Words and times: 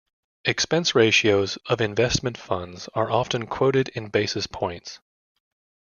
Expense 0.45 0.95
ratios 0.95 1.57
of 1.67 1.79
investment 1.79 2.35
funds 2.35 2.89
are 2.95 3.11
often 3.11 3.45
quoted 3.45 3.89
in 3.89 4.09
basis 4.09 4.47
points. 4.47 4.99